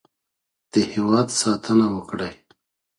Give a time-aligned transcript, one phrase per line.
[0.71, 2.35] د هېواد ساتنه وکړئ.